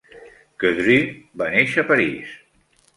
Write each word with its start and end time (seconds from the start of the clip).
Queudrue 0.63 0.97
va 1.43 1.53
néixer 1.57 1.85
a 1.87 1.93
París. 1.95 2.37